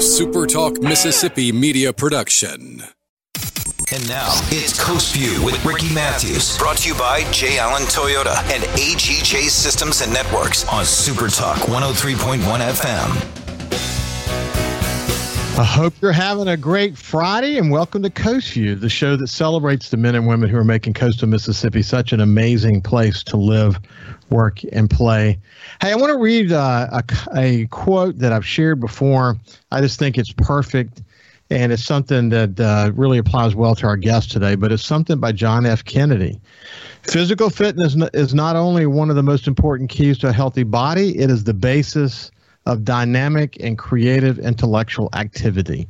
[0.00, 2.82] SuperTalk Mississippi media production.
[3.92, 7.58] And now it's Coast View with Ricky Matthews, brought to you by J.
[7.58, 13.39] Allen Toyota and AGJ Systems and Networks on SuperTalk 103.1 FM.
[15.60, 19.26] I hope you're having a great Friday and welcome to Coast View, the show that
[19.26, 23.36] celebrates the men and women who are making coastal Mississippi such an amazing place to
[23.36, 23.78] live,
[24.30, 25.38] work, and play.
[25.82, 27.04] Hey, I want to read uh, a,
[27.36, 29.36] a quote that I've shared before.
[29.70, 31.02] I just think it's perfect
[31.50, 35.20] and it's something that uh, really applies well to our guest today, but it's something
[35.20, 35.84] by John F.
[35.84, 36.40] Kennedy.
[37.02, 41.18] Physical fitness is not only one of the most important keys to a healthy body,
[41.18, 42.30] it is the basis
[42.66, 45.88] of dynamic and creative intellectual activity.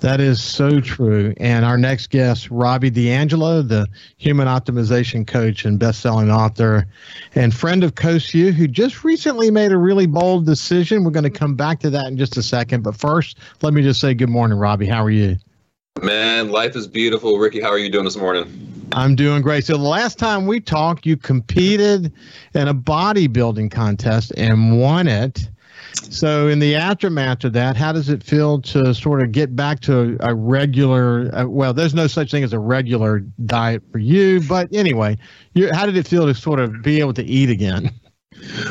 [0.00, 1.32] That is so true.
[1.36, 3.86] And our next guest, Robbie D'Angelo, the
[4.16, 6.88] human optimization coach and best-selling author
[7.36, 11.04] and friend of View, who just recently made a really bold decision.
[11.04, 12.82] We're going to come back to that in just a second.
[12.82, 14.88] But first, let me just say good morning, Robbie.
[14.88, 15.36] How are you?
[16.02, 17.38] Man, life is beautiful.
[17.38, 18.88] Ricky, how are you doing this morning?
[18.90, 19.64] I'm doing great.
[19.64, 22.12] So the last time we talked, you competed
[22.54, 25.48] in a bodybuilding contest and won it.
[25.94, 29.80] So, in the aftermath of that, how does it feel to sort of get back
[29.80, 31.30] to a regular?
[31.34, 35.18] Uh, well, there's no such thing as a regular diet for you, but anyway,
[35.72, 37.90] how did it feel to sort of be able to eat again?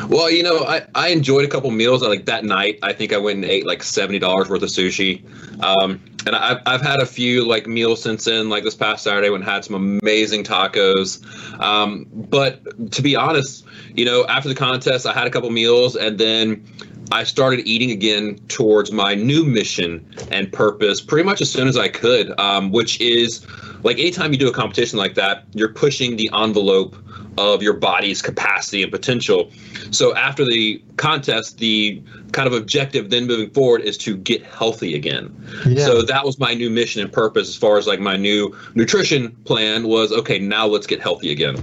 [0.08, 2.02] Well, you know, I, I enjoyed a couple meals.
[2.02, 5.24] Like that night, I think I went and ate like seventy dollars worth of sushi,
[5.62, 8.48] um, and I've I've had a few like meals since then.
[8.48, 11.24] Like this past Saturday, when I had some amazing tacos.
[11.60, 15.96] Um, but to be honest, you know, after the contest, I had a couple meals,
[15.96, 16.66] and then
[17.10, 21.76] I started eating again towards my new mission and purpose pretty much as soon as
[21.76, 23.46] I could, um, which is
[23.82, 26.96] like anytime you do a competition like that, you're pushing the envelope
[27.38, 29.50] of your body's capacity and potential.
[29.90, 34.94] So after the contest, the kind of objective then moving forward is to get healthy
[34.94, 35.34] again.
[35.66, 35.84] Yeah.
[35.84, 39.32] So that was my new mission and purpose as far as like my new nutrition
[39.44, 41.56] plan was okay, now let's get healthy again.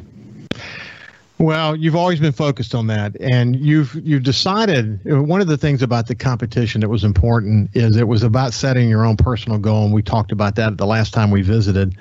[1.39, 5.81] Well, you've always been focused on that, and you've you've decided one of the things
[5.81, 9.85] about the competition that was important is it was about setting your own personal goal,
[9.85, 11.95] and we talked about that the last time we visited.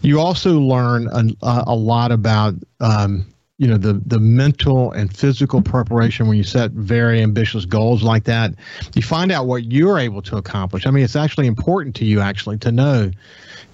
[0.00, 3.26] You also learn a, a lot about um,
[3.58, 8.24] you know the the mental and physical preparation when you set very ambitious goals like
[8.24, 8.54] that.
[8.94, 10.86] You find out what you're able to accomplish.
[10.86, 13.10] I mean, it's actually important to you actually to know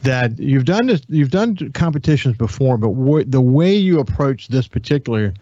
[0.03, 5.35] that you've done this, you've done competitions before, but the way you approach this particular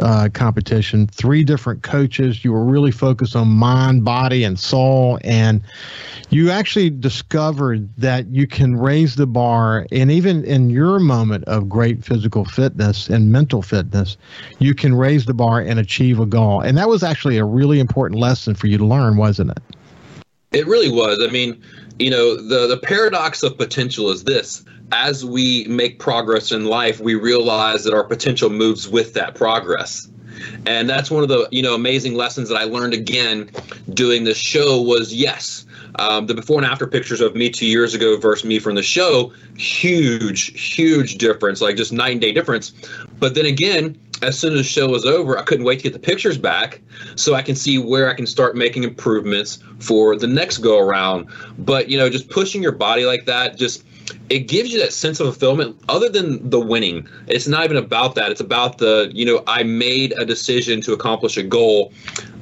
[0.00, 5.60] uh, competition, three different coaches, you were really focused on mind, body, and soul, and
[6.30, 11.68] you actually discovered that you can raise the bar, and even in your moment of
[11.68, 14.16] great physical fitness and mental fitness,
[14.58, 16.60] you can raise the bar and achieve a goal.
[16.60, 19.62] And that was actually a really important lesson for you to learn, wasn't it?
[20.52, 21.20] It really was.
[21.20, 21.60] I mean,
[21.98, 24.64] you know the the paradox of potential is this.
[24.92, 30.08] As we make progress in life we realize that our potential moves with that progress.
[30.66, 33.50] And that's one of the you know amazing lessons that i learned again
[33.92, 35.64] doing this show was yes
[35.96, 38.82] um, the before and after pictures of me two years ago versus me from the
[38.82, 42.72] show huge huge difference like just night and day difference.
[43.18, 45.92] But then again as soon as the show was over, I couldn't wait to get
[45.92, 46.80] the pictures back
[47.16, 51.28] so I can see where I can start making improvements for the next go around.
[51.58, 53.84] But, you know, just pushing your body like that, just
[54.30, 57.08] it gives you that sense of fulfillment other than the winning.
[57.26, 58.30] It's not even about that.
[58.30, 61.92] It's about the, you know, I made a decision to accomplish a goal.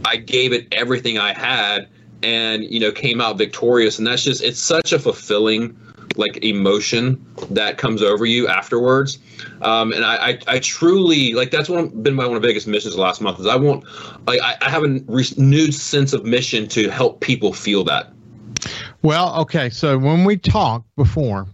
[0.05, 1.89] I gave it everything I had
[2.23, 3.99] and, you know, came out victorious.
[3.99, 5.77] And that's just, it's such a fulfilling
[6.17, 9.19] like emotion that comes over you afterwards.
[9.63, 12.67] Um, and I, I, I, truly like that's one been my one of the biggest
[12.67, 13.85] missions last month is I want
[14.27, 18.13] like I, I have a renewed sense of mission to help people feel that.
[19.03, 21.49] Well, okay, so when we talked before,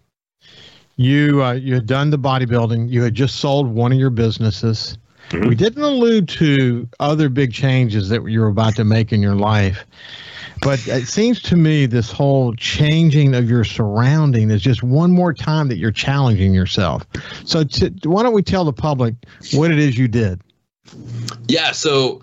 [0.96, 4.98] you uh, you had done the bodybuilding, you had just sold one of your businesses.
[5.30, 5.48] Mm-hmm.
[5.48, 9.34] We didn't allude to other big changes that you were about to make in your
[9.34, 9.84] life.
[10.62, 15.32] But it seems to me this whole changing of your surrounding is just one more
[15.32, 17.06] time that you're challenging yourself.
[17.44, 19.14] So t- why don't we tell the public
[19.52, 20.40] what it is you did?
[21.46, 22.22] Yeah, so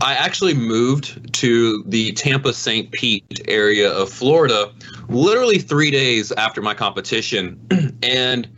[0.00, 2.90] I actually moved to the Tampa St.
[2.92, 4.72] Pete area of Florida
[5.08, 7.60] literally three days after my competition.
[8.02, 8.48] and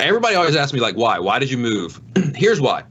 [0.00, 1.18] everybody always asks me, like, why?
[1.18, 2.00] Why did you move?
[2.34, 2.84] Here's why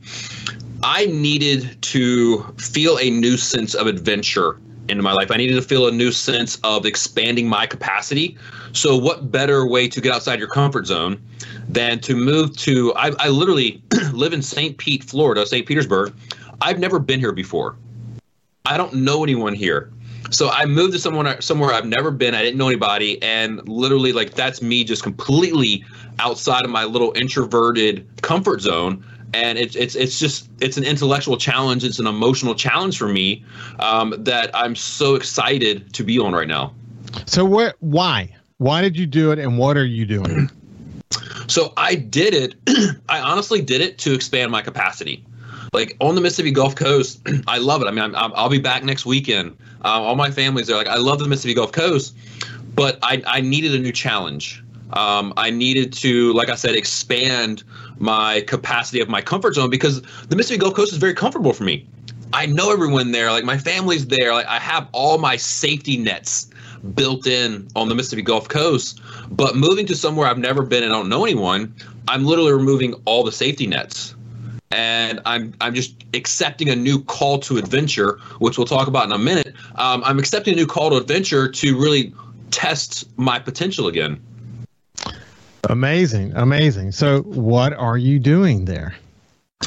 [0.83, 5.31] I needed to feel a new sense of adventure into my life.
[5.31, 8.37] I needed to feel a new sense of expanding my capacity.
[8.73, 11.21] So, what better way to get outside your comfort zone
[11.67, 12.93] than to move to?
[12.95, 13.81] I, I literally
[14.13, 14.77] live in St.
[14.77, 15.67] Pete, Florida, St.
[15.67, 16.13] Petersburg.
[16.61, 17.75] I've never been here before.
[18.65, 19.91] I don't know anyone here.
[20.29, 22.33] So I moved to somewhere somewhere I've never been.
[22.35, 25.83] I didn't know anybody, and literally like that's me just completely
[26.19, 29.03] outside of my little introverted comfort zone.
[29.33, 31.83] And it's it's it's just it's an intellectual challenge.
[31.83, 33.45] It's an emotional challenge for me
[33.79, 36.73] um, that I'm so excited to be on right now.
[37.25, 37.75] So what?
[37.79, 38.35] Why?
[38.57, 40.49] Why did you do it, and what are you doing?
[41.47, 42.55] So I did it.
[43.09, 45.25] I honestly did it to expand my capacity.
[45.73, 47.87] Like on the Mississippi Gulf Coast, I love it.
[47.87, 49.57] I mean, i will be back next weekend.
[49.83, 50.77] Uh, all my family's there.
[50.77, 52.15] Like, I love the Mississippi Gulf Coast,
[52.75, 54.63] but I, I needed a new challenge.
[54.93, 57.63] Um, I needed to, like I said, expand
[57.97, 61.63] my capacity of my comfort zone because the Mississippi Gulf Coast is very comfortable for
[61.63, 61.87] me.
[62.33, 63.31] I know everyone there.
[63.31, 64.33] Like my family's there.
[64.33, 66.49] Like I have all my safety nets
[66.95, 69.01] built in on the Mississippi Gulf Coast.
[69.29, 71.73] But moving to somewhere I've never been and don't know anyone,
[72.07, 74.15] I'm literally removing all the safety nets.
[74.71, 79.11] And I'm I'm just accepting a new call to adventure, which we'll talk about in
[79.11, 79.53] a minute.
[79.75, 82.13] Um, I'm accepting a new call to adventure to really
[82.51, 84.21] test my potential again.
[85.69, 86.91] Amazing, amazing.
[86.91, 88.95] So, what are you doing there?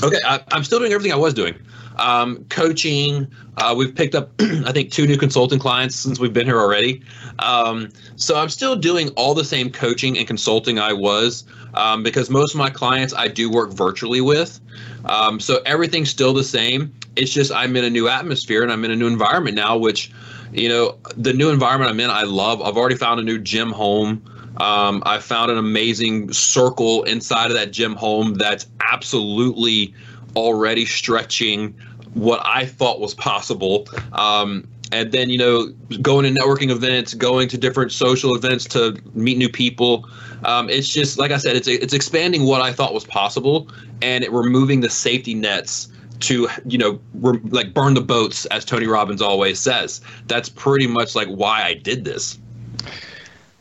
[0.02, 1.54] Okay, I, am still doing everything I was doing.
[1.96, 3.28] Um, coaching.
[3.56, 7.02] Uh, we've picked up, I think, two new consulting clients since we've been here already.
[7.38, 11.44] Um, so I'm still doing all the same coaching and consulting I was
[11.74, 14.60] um, because most of my clients I do work virtually with.
[15.04, 16.92] Um, so everything's still the same.
[17.14, 20.10] It's just I'm in a new atmosphere and I'm in a new environment now, which,
[20.52, 22.60] you know, the new environment I'm in, I love.
[22.60, 24.22] I've already found a new gym home.
[24.58, 29.94] Um, I found an amazing circle inside of that gym home that's absolutely
[30.36, 31.74] already stretching
[32.14, 33.88] what I thought was possible.
[34.12, 35.66] Um, and then, you know,
[36.00, 40.08] going to networking events, going to different social events to meet new people.
[40.44, 43.68] Um, it's just, like I said, it's, it's expanding what I thought was possible
[44.02, 45.88] and it removing the safety nets
[46.20, 50.86] to you know re- like burn the boats as tony robbins always says that's pretty
[50.86, 52.38] much like why i did this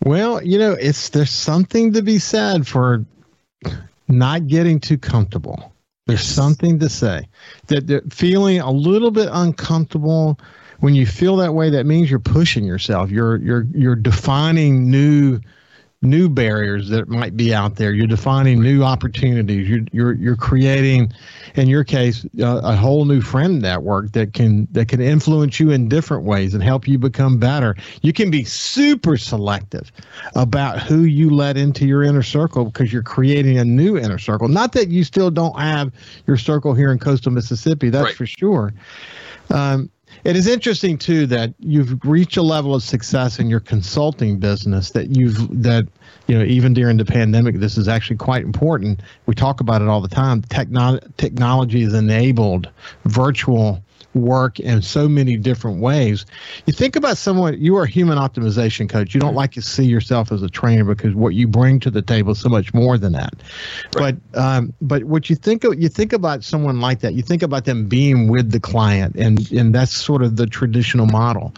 [0.05, 3.05] well, you know, it's there's something to be said for
[4.07, 5.73] not getting too comfortable.
[6.05, 7.29] There's something to say
[7.67, 10.37] that, that feeling a little bit uncomfortable
[10.79, 11.69] when you feel that way.
[11.69, 13.09] That means you're pushing yourself.
[13.09, 15.39] You're you're you're defining new
[16.03, 17.93] new barriers that might be out there.
[17.93, 19.67] You're defining new opportunities.
[19.67, 21.13] You're you're you're creating,
[21.55, 25.71] in your case, uh, a whole new friend network that can that can influence you
[25.71, 27.75] in different ways and help you become better.
[28.01, 29.91] You can be super selective
[30.35, 34.47] about who you let into your inner circle because you're creating a new inner circle.
[34.47, 35.91] Not that you still don't have
[36.27, 37.89] your circle here in coastal Mississippi.
[37.89, 38.15] That's right.
[38.15, 38.73] for sure.
[39.49, 39.89] Um,
[40.23, 44.91] it is interesting too that you've reached a level of success in your consulting business
[44.91, 45.87] that you've that
[46.27, 49.01] you know even during the pandemic this is actually quite important.
[49.25, 50.41] We talk about it all the time.
[50.43, 52.69] Techno- technology has enabled
[53.05, 53.83] virtual
[54.13, 56.25] work in so many different ways.
[56.65, 59.13] You think about someone, you are a human optimization coach.
[59.13, 62.01] You don't like to see yourself as a trainer because what you bring to the
[62.01, 63.33] table is so much more than that.
[63.95, 64.15] Right.
[64.33, 67.43] But um, but what you think of, you think about someone like that, you think
[67.43, 71.53] about them being with the client, and and that's sort of the traditional model.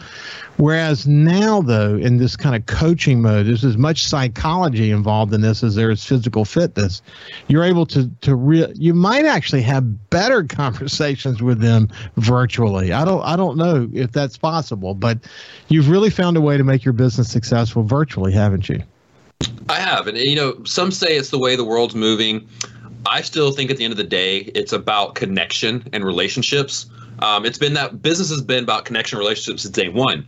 [0.58, 5.42] Whereas now, though, in this kind of coaching mode, there's as much psychology involved in
[5.42, 7.02] this as there is physical fitness.
[7.48, 12.45] You're able to to re- you might actually have better conversations with them virtually.
[12.92, 15.20] I don't I don't know if that's possible, but
[15.68, 18.82] you've really found a way to make your business successful virtually, haven't you?
[19.68, 22.48] I have, and you know, some say it's the way the world's moving.
[23.06, 26.88] I still think at the end of the day, it's about connection and relationships.
[27.20, 30.26] Um, it's been that business has been about connection relationships since day one.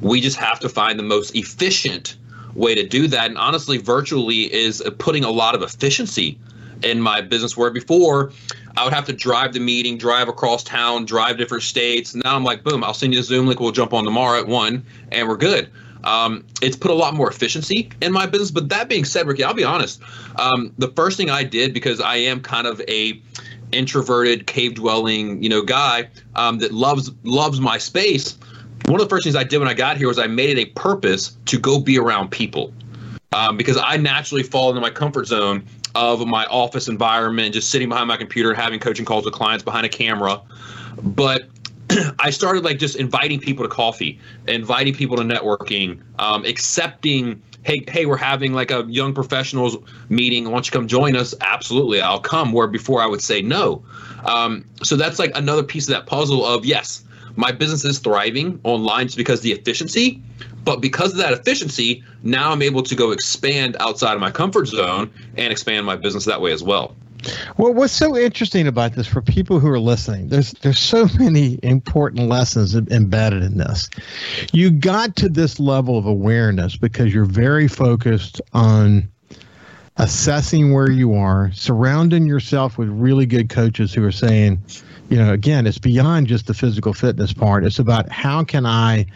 [0.00, 2.16] We just have to find the most efficient
[2.54, 3.28] way to do that.
[3.28, 6.38] And honestly, virtually is putting a lot of efficiency
[6.82, 8.32] in my business where before
[8.76, 12.14] I would have to drive the meeting, drive across town, drive different states.
[12.14, 13.60] Now I'm like, boom, I'll send you a Zoom link.
[13.60, 15.70] We'll jump on tomorrow at one and we're good.
[16.04, 18.50] Um, it's put a lot more efficiency in my business.
[18.50, 20.00] But that being said, Ricky, I'll be honest.
[20.36, 23.20] Um, the first thing I did because I am kind of a
[23.72, 28.36] introverted cave dwelling you know guy um, that loves loves my space
[28.86, 30.60] one of the first things i did when i got here was i made it
[30.60, 32.72] a purpose to go be around people
[33.32, 37.88] um, because i naturally fall into my comfort zone of my office environment just sitting
[37.88, 40.40] behind my computer having coaching calls with clients behind a camera
[41.02, 41.48] but
[42.18, 47.84] I started like just inviting people to coffee, inviting people to networking, um, accepting hey,
[47.88, 49.76] hey, we're having like a young professionals
[50.08, 50.44] meeting.
[50.44, 51.34] Why don't you come join us?
[51.40, 52.52] Absolutely, I'll come.
[52.52, 53.84] Where before I would say no.
[54.24, 57.04] Um, so that's like another piece of that puzzle of yes,
[57.40, 60.22] my business is thriving online just because of the efficiency,
[60.62, 64.66] but because of that efficiency, now I'm able to go expand outside of my comfort
[64.66, 66.94] zone and expand my business that way as well.
[67.56, 71.58] Well, what's so interesting about this for people who are listening, there's there's so many
[71.62, 73.90] important lessons embedded in this.
[74.52, 79.10] You got to this level of awareness because you're very focused on
[79.96, 84.62] assessing where you are, surrounding yourself with really good coaches who are saying,
[85.10, 87.64] you know, again, it's beyond just the physical fitness part.
[87.64, 89.06] It's about how can I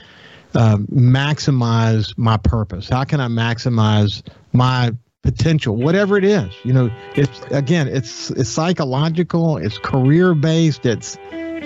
[0.54, 2.88] um, maximize my purpose?
[2.88, 4.22] How can I maximize
[4.52, 4.92] my
[5.24, 6.54] potential, whatever it is.
[6.62, 11.16] You know, it's again, it's it's psychological, it's career based, it's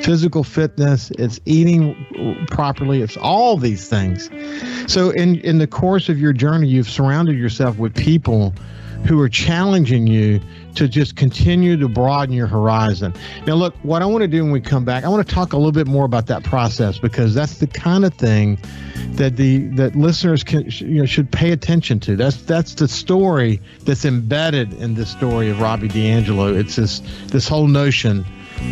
[0.04, 4.30] physical fitness, it's eating properly, it's all these things.
[4.90, 8.54] So in in the course of your journey, you've surrounded yourself with people
[9.04, 10.40] who are challenging you
[10.74, 13.12] to just continue to broaden your horizon.
[13.46, 15.52] Now, look, what I want to do when we come back, I want to talk
[15.52, 18.58] a little bit more about that process because that's the kind of thing
[19.12, 22.16] that the that listeners can you know should pay attention to.
[22.16, 26.54] That's that's the story that's embedded in the story of Robbie D'Angelo.
[26.54, 28.24] It's this this whole notion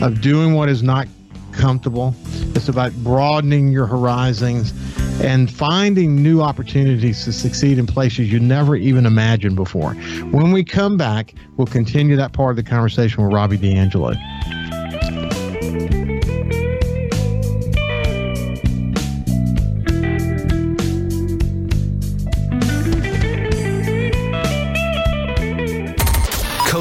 [0.02, 1.08] of doing what is not
[1.56, 2.14] comfortable.
[2.54, 4.72] It's about broadening your horizons
[5.20, 9.94] and finding new opportunities to succeed in places you never even imagined before.
[10.30, 14.16] When we come back, we'll continue that part of the conversation with Robbie DeAngelo.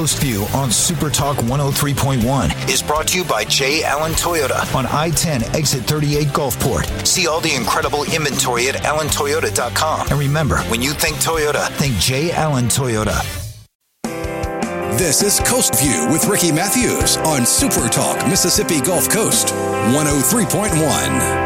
[0.06, 3.82] Coast View on Super Talk 103.1 is brought to you by J.
[3.82, 7.04] Allen Toyota on I 10 Exit 38 Gulfport.
[7.04, 10.06] See all the incredible inventory at allentoyota.com.
[10.08, 12.30] And remember, when you think Toyota, think J.
[12.30, 13.20] Allen Toyota.
[14.96, 21.45] This is Coast View with Ricky Matthews on Super Talk Mississippi Gulf Coast 103.1.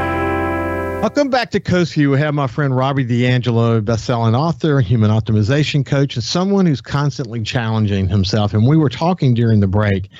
[1.00, 2.10] Welcome back to Coast View.
[2.10, 7.42] We have my friend Robbie DeAngelo, best-selling author, human optimization coach, and someone who's constantly
[7.42, 8.52] challenging himself.
[8.52, 10.10] And we were talking during the break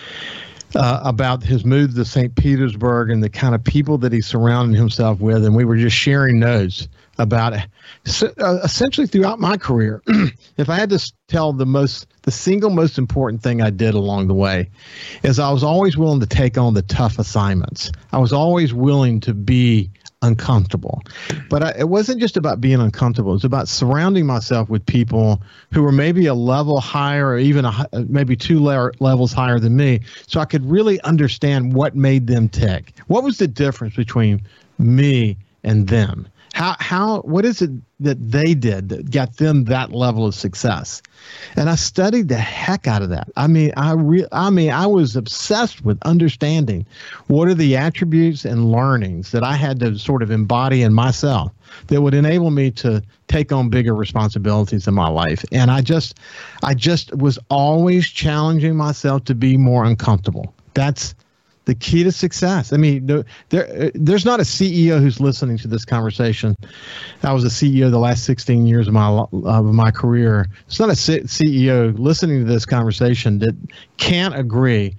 [0.75, 2.35] uh, about his move to St.
[2.35, 5.97] Petersburg and the kind of people that he surrounded himself with, and we were just
[5.97, 7.67] sharing notes about it.
[8.07, 10.03] So, uh, essentially throughout my career.
[10.57, 14.29] if I had to tell the most, the single most important thing I did along
[14.29, 14.71] the way,
[15.23, 17.93] is I was always willing to take on the tough assignments.
[18.13, 19.91] I was always willing to be
[20.23, 21.03] uncomfortable.
[21.49, 23.33] But I, it wasn't just about being uncomfortable.
[23.33, 27.65] It was about surrounding myself with people who were maybe a level higher or even
[27.65, 31.97] a, uh, maybe two le- levels higher than me so I could really understand what
[31.97, 32.93] made them tick.
[33.07, 34.43] What was the difference between
[34.79, 36.29] me and them?
[36.55, 41.01] How how what is it that they did that got them that level of success?
[41.57, 43.31] And I studied the heck out of that.
[43.37, 46.87] I mean, I re- I mean, I was obsessed with understanding
[47.29, 51.53] what are the attributes and learnings that I had to sort of embody in myself
[51.87, 55.45] that would enable me to take on bigger responsibilities in my life.
[55.53, 56.19] And I just
[56.63, 60.53] I just was always challenging myself to be more uncomfortable.
[60.75, 61.15] That's
[61.67, 62.73] the key to success.
[62.73, 63.25] I mean, there,
[63.69, 66.57] uh, there's not a CEO who's listening to this conversation.
[67.23, 70.47] I was a CEO the last 16 years of my of my career.
[70.67, 73.57] It's not a CEO listening to this conversation that
[73.99, 74.97] can't agree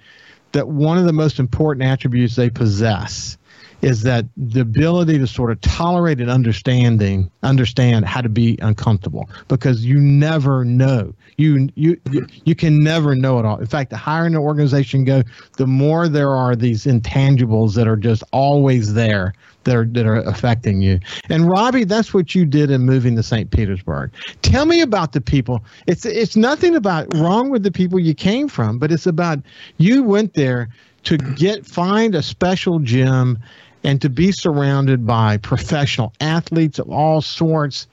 [0.52, 3.38] that one of the most important attributes they possess
[3.82, 9.30] is that the ability to sort of tolerate and understanding understand how to be uncomfortable.
[9.48, 11.14] Because you never know.
[11.38, 12.00] You you
[12.46, 13.58] you can never know it all.
[13.58, 15.24] In fact the higher an organization go
[15.58, 19.34] the more there are these intangibles that are just always there
[19.64, 21.00] that are that are affecting you.
[21.30, 24.12] And robbie that's what you did in moving to st petersburg.
[24.42, 25.64] Tell me about the people.
[25.88, 29.40] It's it's nothing about wrong with the people you came from but it's about
[29.78, 30.70] you went there
[31.04, 33.40] to get find a special gym
[33.84, 37.88] and to be surrounded by professional athletes of all sorts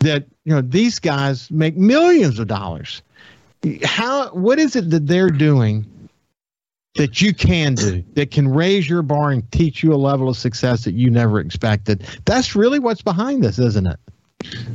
[0.00, 3.02] that you know these guys make millions of dollars.
[3.84, 5.86] How what is it that they're doing
[6.96, 10.36] that you can do that can raise your bar and teach you a level of
[10.36, 12.04] success that you never expected?
[12.24, 13.98] That's really what's behind this isn't it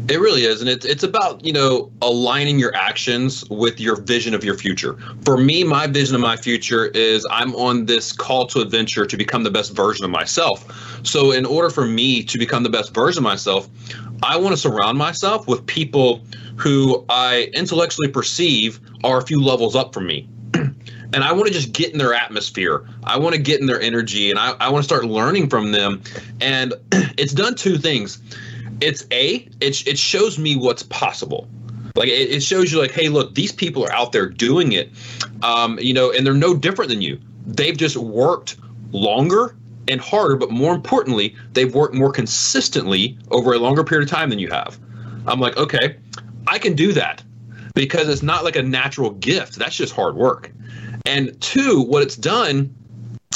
[0.07, 4.34] it really is, and it's it's about you know aligning your actions with your vision
[4.34, 4.98] of your future.
[5.24, 9.17] For me, my vision of my future is I'm on this call to adventure to
[9.17, 11.03] become the best version of myself.
[11.05, 13.67] So, in order for me to become the best version of myself,
[14.22, 16.22] I want to surround myself with people
[16.55, 20.29] who I intellectually perceive are a few levels up from me.
[20.53, 22.88] and I want to just get in their atmosphere.
[23.03, 25.72] I want to get in their energy and I, I want to start learning from
[25.72, 26.01] them.
[26.39, 28.22] And it's done two things
[28.82, 31.48] it's a it, it shows me what's possible.
[31.96, 34.91] Like it, it shows you like hey look these people are out there doing it
[35.44, 37.20] um, you know and they're no different than you.
[37.46, 38.58] They've just worked
[38.91, 39.55] longer
[39.88, 44.29] and harder but more importantly they've worked more consistently over a longer period of time
[44.29, 44.79] than you have.
[45.27, 45.98] I'm like okay
[46.48, 47.24] i can do that
[47.75, 49.55] because it's not like a natural gift.
[49.58, 50.51] That's just hard work.
[51.05, 52.74] And two, what it's done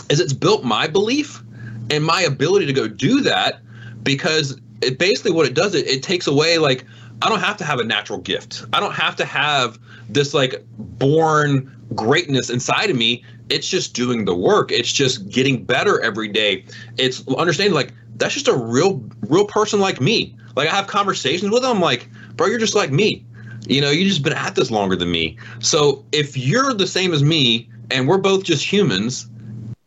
[0.10, 1.43] is it's built my belief
[1.91, 3.62] and my ability to go do that
[4.01, 6.86] because it basically what it does it it takes away like
[7.21, 8.65] I don't have to have a natural gift.
[8.71, 13.24] I don't have to have this like born greatness inside of me.
[13.50, 14.71] It's just doing the work.
[14.71, 16.65] It's just getting better every day.
[16.98, 20.36] It's understanding like that's just a real real person like me.
[20.55, 23.25] Like I have conversations with them like, bro, you're just like me.
[23.67, 25.38] You know, you just been at this longer than me.
[25.59, 29.29] So if you're the same as me and we're both just humans,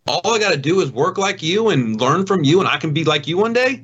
[0.06, 2.76] all I got to do is work like you and learn from you and I
[2.76, 3.82] can be like you one day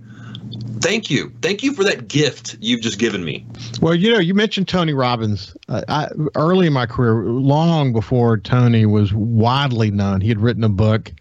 [0.80, 1.32] thank you.
[1.42, 3.46] Thank you for that gift you've just given me.
[3.80, 8.38] Well you know you mentioned tony robbins uh, I, early in my career long before
[8.38, 10.20] tony was widely known.
[10.20, 11.12] He had written a book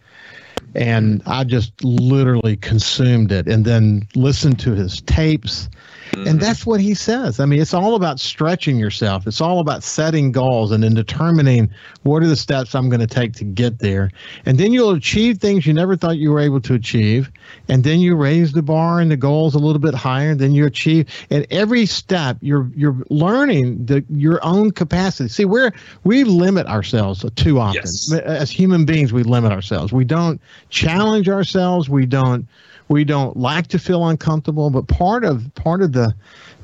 [0.75, 5.69] and i just literally consumed it and then listened to his tapes
[6.17, 6.27] Mm-hmm.
[6.27, 7.39] And that's what he says.
[7.39, 9.27] I mean, it's all about stretching yourself.
[9.27, 11.69] It's all about setting goals and then determining
[12.03, 14.09] what are the steps I'm going to take to get there.
[14.45, 17.31] And then you'll achieve things you never thought you were able to achieve.
[17.69, 20.31] And then you raise the bar and the goals a little bit higher.
[20.31, 21.07] And then you achieve.
[21.29, 25.29] And every step, you're you're learning the your own capacity.
[25.29, 25.71] See, we're
[26.03, 27.81] we limit ourselves too often.
[27.83, 28.12] Yes.
[28.12, 29.93] As human beings, we limit ourselves.
[29.93, 31.89] We don't challenge ourselves.
[31.89, 32.47] We don't
[32.89, 36.13] we don't like to feel uncomfortable but part of part of the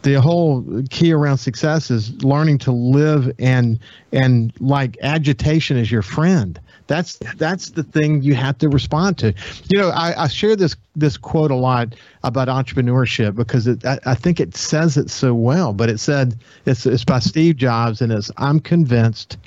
[0.04, 3.80] the whole key around success is learning to live and
[4.12, 6.60] and like agitation is your friend.
[6.88, 9.34] That's that's the thing you have to respond to.
[9.70, 13.98] You know i, I share this this quote a lot about entrepreneurship because it, I,
[14.06, 18.00] I think it says it so well but it said it's, it's by steve jobs
[18.00, 19.38] and it's i'm convinced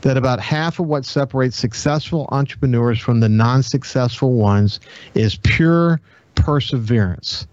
[0.00, 4.80] that about half of what separates successful entrepreneurs from the non-successful ones
[5.14, 6.00] is pure
[6.48, 7.46] perseverance.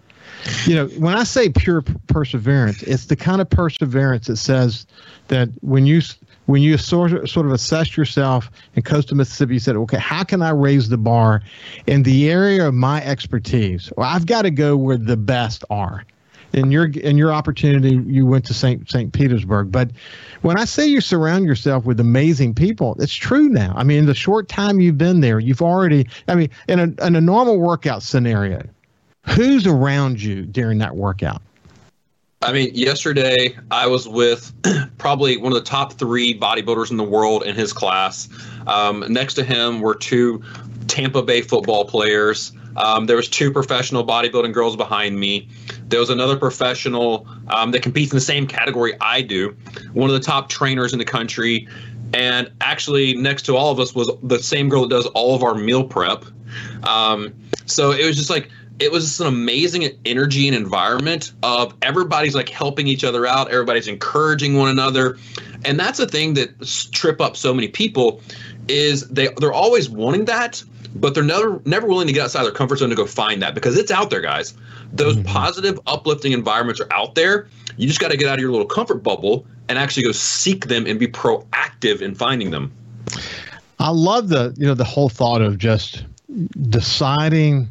[0.64, 4.86] You know, when I say pure perseverance, it's the kind of perseverance that says
[5.28, 6.02] that when you
[6.46, 10.24] when you sort of, sort of assess yourself in coastal Mississippi, you said, okay, how
[10.24, 11.42] can I raise the bar
[11.88, 13.92] in the area of my expertise?
[13.98, 16.06] Well, I've got to go where the best are.
[16.54, 18.90] In your in your opportunity, you went to St.
[18.90, 19.12] St.
[19.12, 19.74] Petersburg.
[19.74, 19.92] But
[20.42, 23.74] when I say you surround yourself with amazing people, it's true now.
[23.76, 26.08] I mean, in the short time you've been there, you've already.
[26.30, 28.64] I mean, in a in a normal workout scenario,
[29.28, 31.42] Who's around you during that workout?
[32.42, 34.54] I mean, yesterday I was with
[34.98, 38.30] probably one of the top three bodybuilders in the world in his class.
[38.68, 40.44] Um, next to him were two
[40.88, 42.52] Tampa Bay football players.
[42.78, 45.48] Um, there was two professional bodybuilding girls behind me.
[45.88, 49.56] There was another professional um, that competes in the same category I do.
[49.94, 51.68] One of the top trainers in the country,
[52.14, 55.42] and actually next to all of us was the same girl that does all of
[55.42, 56.26] our meal prep.
[56.84, 57.34] Um,
[57.66, 62.36] so it was just like it was just an amazing energy and environment of everybody's
[62.36, 65.18] like helping each other out everybody's encouraging one another.
[65.64, 66.62] And that's a thing that
[66.92, 68.22] trip up so many people
[68.68, 70.64] is they they're always wanting that
[70.96, 73.54] but they're never never willing to get outside their comfort zone to go find that
[73.54, 74.54] because it's out there guys.
[74.94, 75.28] Those mm-hmm.
[75.28, 77.48] positive uplifting environments are out there.
[77.78, 80.68] You just got to get out of your little comfort bubble and actually go seek
[80.68, 82.72] them and be proactive in finding them.
[83.80, 86.06] I love the you know the whole thought of just
[86.70, 87.70] deciding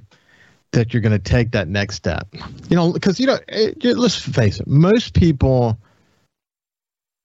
[0.74, 2.28] that you're going to take that next step.
[2.68, 5.78] You know, because you know, it, let's face it, most people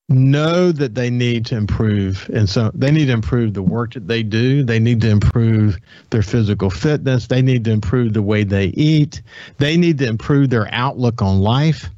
[0.10, 4.08] know that they need to improve and so they need to improve the work that
[4.08, 4.64] they do.
[4.64, 5.78] They need to improve
[6.10, 7.28] their physical fitness.
[7.28, 9.22] They need to improve the way they eat.
[9.58, 11.90] They need to improve their outlook on life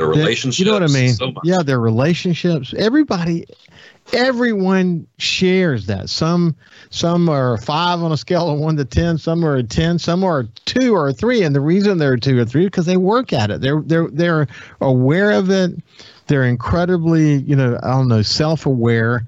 [0.00, 3.46] their relationships you know what i mean so yeah their relationships everybody
[4.12, 6.10] everyone shares that.
[6.10, 6.56] Some
[6.90, 9.18] some are five on a scale of one to ten.
[9.18, 9.98] Some are a ten.
[9.98, 11.42] Some are two or three.
[11.42, 13.60] And the reason they're two or three because they work at it.
[13.60, 14.46] They're they're they're
[14.80, 15.72] aware of it.
[16.26, 19.24] They're incredibly you know I don't know self aware.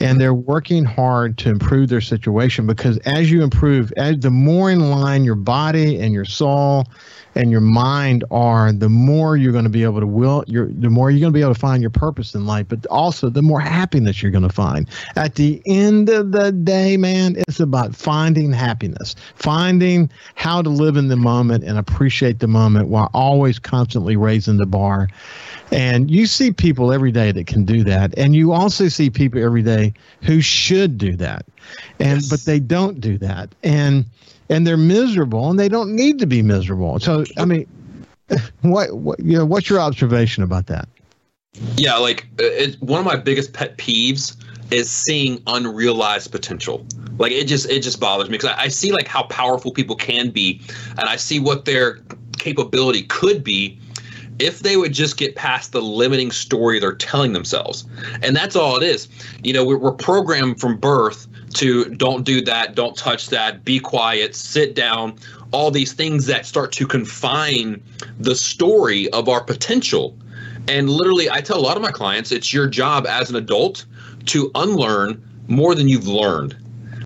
[0.00, 4.68] And they're working hard to improve their situation because as you improve, as the more
[4.68, 6.86] in line your body and your soul
[7.34, 10.90] and your mind are, the more you're going to be able to will, you're, the
[10.90, 13.42] more you're going to be able to find your purpose in life, but also the
[13.42, 14.88] more happiness you're going to find.
[15.16, 20.96] At the end of the day, man, it's about finding happiness, finding how to live
[20.96, 25.08] in the moment and appreciate the moment while always constantly raising the bar.
[25.70, 28.16] And you see people every day that can do that.
[28.16, 29.92] And you also see people every day
[30.22, 31.46] who should do that.
[31.98, 32.28] And yes.
[32.28, 33.54] but they don't do that.
[33.62, 34.04] And
[34.48, 36.98] and they're miserable and they don't need to be miserable.
[37.00, 37.66] So I mean,
[38.62, 40.88] what, what you know, what's your observation about that?
[41.76, 44.36] Yeah, like uh, it, one of my biggest pet peeves
[44.70, 46.86] is seeing unrealized potential.
[47.18, 49.96] Like it just it just bothers me because I, I see like how powerful people
[49.96, 52.00] can be, and I see what their
[52.38, 53.78] capability could be,
[54.38, 57.84] if they would just get past the limiting story they're telling themselves.
[58.22, 59.08] And that's all it is.
[59.42, 63.78] You know, we're, we're programmed from birth to don't do that, don't touch that, be
[63.78, 65.18] quiet, sit down,
[65.52, 67.82] all these things that start to confine
[68.18, 70.16] the story of our potential.
[70.68, 73.84] And literally, I tell a lot of my clients it's your job as an adult
[74.26, 76.56] to unlearn more than you've learned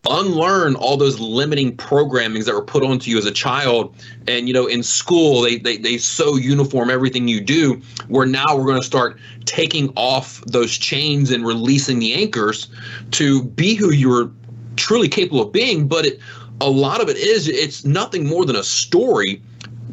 [0.09, 3.95] unlearn all those limiting programmings that were put onto you as a child.
[4.27, 8.57] And you know in school they they, they so uniform everything you do where now
[8.57, 12.69] we're going to start taking off those chains and releasing the anchors
[13.13, 14.31] to be who you're
[14.77, 15.89] truly capable of being.
[15.89, 16.21] But it
[16.61, 19.43] a lot of it is it's nothing more than a story.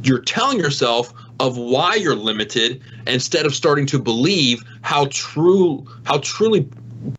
[0.04, 6.20] You're telling yourself of why you're limited instead of starting to believe how true how
[6.20, 6.68] truly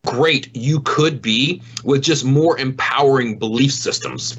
[0.07, 4.37] great you could be with just more empowering belief systems.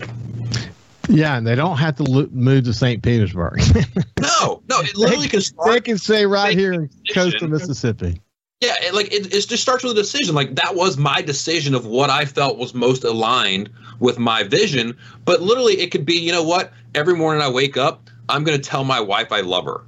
[1.10, 3.02] Yeah, and they don't have to lo- move to St.
[3.02, 3.60] Petersburg.
[4.20, 5.72] no, no, it literally they, can start.
[5.72, 8.22] They can say right here in coastal Mississippi.
[8.62, 10.34] Yeah, it, like it, it just starts with a decision.
[10.36, 14.98] Like that was my decision of what I felt was most aligned with my vision.
[15.26, 16.74] But literally, it could be, you know what?
[16.96, 19.82] Every morning I wake up, I'm going to tell my wife I love her,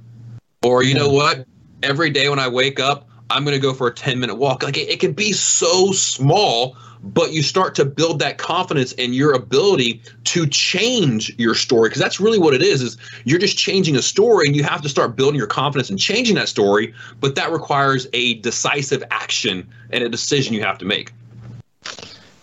[0.64, 1.46] or you know what?
[1.82, 4.62] Every day when I wake up, I'm going to go for a 10 minute walk.
[4.62, 9.14] Like it, it can be so small, but you start to build that confidence and
[9.14, 11.88] your ability to change your story.
[11.88, 14.82] Because that's really what it is is you're just changing a story and you have
[14.82, 19.68] to start building your confidence and changing that story but that requires a decisive action
[19.90, 21.12] and a decision you have to make.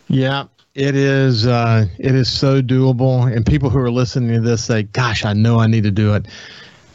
[0.08, 0.46] Yeah
[0.78, 3.36] it is uh, it is so doable.
[3.36, 6.14] And people who are listening to this say gosh i know i need to do
[6.14, 6.28] it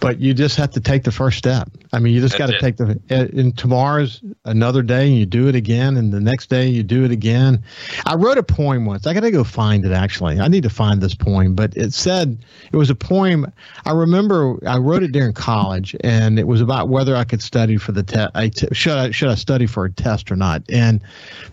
[0.03, 1.71] but you just have to take the first step.
[1.93, 3.01] I mean, you just got to take the.
[3.09, 6.83] Eh, and tomorrow's another day, and you do it again, and the next day you
[6.83, 7.63] do it again.
[8.05, 9.07] I wrote a poem once.
[9.07, 9.93] I got to go find it.
[9.93, 11.55] Actually, I need to find this poem.
[11.55, 12.37] But it said
[12.73, 13.51] it was a poem.
[13.87, 17.77] I remember I wrote it during college, and it was about whether I could study
[17.77, 18.75] for the test.
[18.75, 20.65] Should I should I study for a test or not?
[20.69, 21.01] And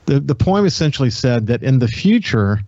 [0.08, 2.62] the the poem essentially said that in the future,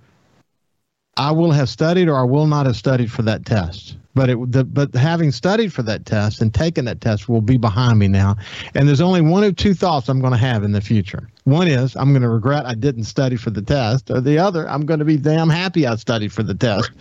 [1.17, 4.51] I will have studied or I will not have studied for that test but it
[4.51, 8.07] the, but having studied for that test and taken that test will be behind me
[8.07, 8.35] now.
[8.75, 11.67] And there's only one of two thoughts i'm going to have in the future one
[11.67, 14.85] is i'm going to regret i didn't study for the test or the other i'm
[14.85, 16.91] going to be damn happy i studied for the test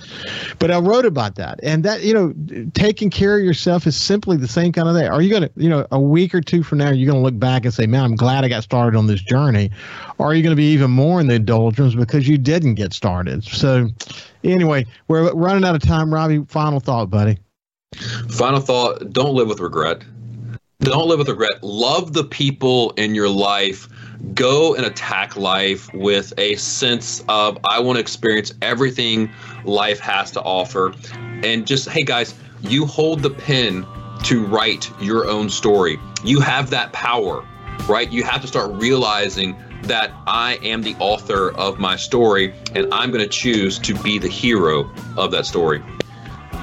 [0.58, 2.34] but i wrote about that and that you know
[2.72, 5.50] taking care of yourself is simply the same kind of thing are you going to
[5.56, 7.86] you know a week or two from now you're going to look back and say
[7.86, 9.70] man i'm glad i got started on this journey
[10.18, 12.92] or are you going to be even more in the doldrums because you didn't get
[12.92, 13.88] started so
[14.44, 16.12] Anyway, we're running out of time.
[16.12, 17.38] Robbie, final thought, buddy.
[18.28, 20.02] Final thought don't live with regret.
[20.80, 21.62] Don't live with regret.
[21.62, 23.88] Love the people in your life.
[24.34, 29.30] Go and attack life with a sense of, I want to experience everything
[29.64, 30.94] life has to offer.
[31.42, 33.86] And just, hey guys, you hold the pen
[34.24, 35.98] to write your own story.
[36.22, 37.46] You have that power,
[37.88, 38.10] right?
[38.12, 43.10] You have to start realizing that I am the author of my story and I'm
[43.10, 45.82] going to choose to be the hero of that story.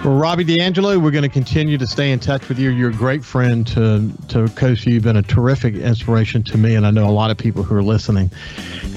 [0.03, 2.69] Well, Robbie D'Angelo, we're going to continue to stay in touch with you.
[2.69, 4.93] You're a great friend to to View.
[4.93, 7.75] You've been a terrific inspiration to me, and I know a lot of people who
[7.75, 8.29] are listening.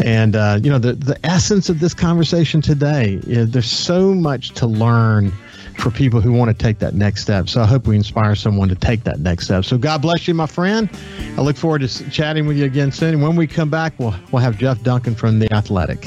[0.04, 4.50] And uh, you know, the the essence of this conversation today is there's so much
[4.50, 5.32] to learn
[5.78, 7.48] for people who want to take that next step.
[7.48, 9.64] So I hope we inspire someone to take that next step.
[9.64, 10.90] So God bless you, my friend.
[11.38, 13.14] I look forward to chatting with you again soon.
[13.14, 16.06] And when we come back, we'll we'll have Jeff Duncan from the Athletic.